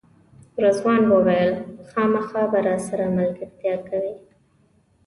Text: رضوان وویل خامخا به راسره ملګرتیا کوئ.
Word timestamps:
رضوان 0.63 1.01
وویل 1.11 1.53
خامخا 1.89 2.43
به 2.51 2.59
راسره 2.67 3.05
ملګرتیا 3.17 3.75
کوئ. 3.87 4.11